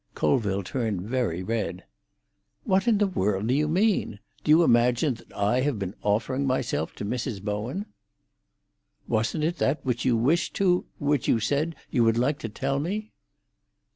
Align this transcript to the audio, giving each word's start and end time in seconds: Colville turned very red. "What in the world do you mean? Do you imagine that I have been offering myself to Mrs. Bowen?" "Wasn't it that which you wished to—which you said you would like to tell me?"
Colville 0.15 0.63
turned 0.63 1.03
very 1.03 1.43
red. 1.43 1.83
"What 2.63 2.87
in 2.87 2.97
the 2.97 3.05
world 3.05 3.45
do 3.45 3.53
you 3.53 3.67
mean? 3.67 4.17
Do 4.43 4.49
you 4.49 4.63
imagine 4.63 5.13
that 5.13 5.31
I 5.31 5.61
have 5.61 5.77
been 5.77 5.93
offering 6.01 6.47
myself 6.47 6.95
to 6.95 7.05
Mrs. 7.05 7.39
Bowen?" 7.39 7.85
"Wasn't 9.07 9.43
it 9.43 9.59
that 9.59 9.85
which 9.85 10.03
you 10.03 10.17
wished 10.17 10.55
to—which 10.55 11.27
you 11.27 11.39
said 11.39 11.75
you 11.91 12.03
would 12.03 12.17
like 12.17 12.39
to 12.39 12.49
tell 12.49 12.79
me?" 12.79 13.11